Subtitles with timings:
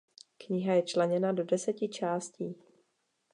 [0.37, 2.55] Kniha je členěna do deseti částí.